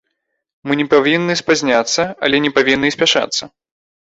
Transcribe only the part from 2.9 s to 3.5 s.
і спяшацца.